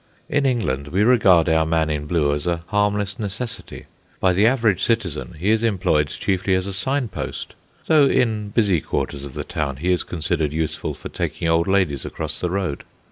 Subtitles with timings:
[0.29, 3.85] In England we regard our man in blue as a harmless necessity.
[4.19, 7.53] By the average citizen he is employed chiefly as a signpost,
[7.85, 12.03] though in busy quarters of the town he is considered useful for taking old ladies
[12.03, 12.83] across the road.